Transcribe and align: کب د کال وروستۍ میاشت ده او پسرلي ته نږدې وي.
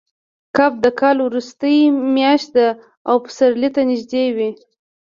کب 0.57 0.71
د 0.83 0.85
کال 0.99 1.17
وروستۍ 1.23 1.77
میاشت 2.15 2.49
ده 2.57 2.67
او 3.09 3.15
پسرلي 3.25 3.69
ته 3.75 3.81
نږدې 3.89 4.25
وي. 4.35 4.49